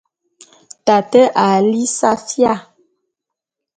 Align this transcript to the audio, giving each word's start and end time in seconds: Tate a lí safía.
Tate 0.85 1.21
a 1.45 1.47
lí 1.69 1.83
safía. 1.97 2.53